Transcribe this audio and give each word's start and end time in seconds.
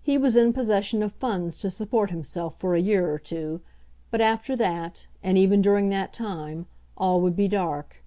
He 0.00 0.16
was 0.16 0.36
in 0.36 0.54
possession 0.54 1.02
of 1.02 1.12
funds 1.12 1.58
to 1.58 1.68
support 1.68 2.08
himself 2.08 2.58
for 2.58 2.74
a 2.74 2.80
year 2.80 3.12
or 3.12 3.18
two; 3.18 3.60
but 4.10 4.22
after 4.22 4.56
that, 4.56 5.06
and 5.22 5.36
even 5.36 5.60
during 5.60 5.90
that 5.90 6.14
time, 6.14 6.64
all 6.96 7.20
would 7.20 7.36
be 7.36 7.46
dark. 7.46 8.02